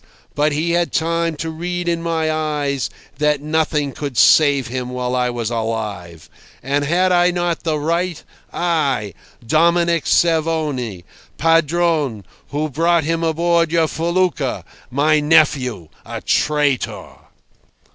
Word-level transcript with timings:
But 0.33 0.51
he 0.51 0.71
had 0.71 0.91
time 0.91 1.35
to 1.35 1.51
read 1.51 1.87
in 1.87 2.01
my 2.01 2.31
eyes 2.31 2.89
that 3.19 3.39
nothing 3.39 3.91
could 3.91 4.17
save 4.17 4.65
him 4.65 4.89
while 4.89 5.15
I 5.15 5.29
was 5.29 5.51
alive. 5.51 6.27
And 6.63 6.83
had 6.83 7.11
I 7.11 7.29
not 7.29 7.61
the 7.61 7.77
right—I, 7.77 9.13
Dominic 9.45 10.05
Cervoni, 10.05 11.03
Padrone, 11.37 12.23
who 12.49 12.67
brought 12.71 13.03
him 13.03 13.23
aboard 13.23 13.71
your 13.71 13.85
fellucca—my 13.87 15.19
nephew, 15.19 15.89
a 16.03 16.19
traitor?" 16.19 17.17